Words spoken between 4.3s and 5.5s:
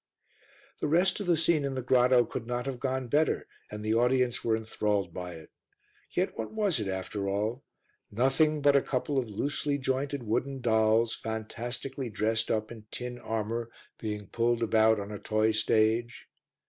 were enthralled by